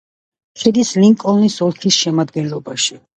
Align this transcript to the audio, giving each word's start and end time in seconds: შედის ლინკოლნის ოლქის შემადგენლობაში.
შედის 0.61 0.93
ლინკოლნის 1.03 1.57
ოლქის 1.67 1.99
შემადგენლობაში. 2.07 2.99